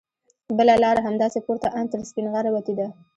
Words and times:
بله 0.57 0.73
لاره 0.83 1.01
همداسې 1.07 1.39
پورته 1.45 1.67
ان 1.77 1.85
تر 1.91 1.99
سپینغره 2.09 2.49
وتې 2.51 2.73
ده. 2.79 2.87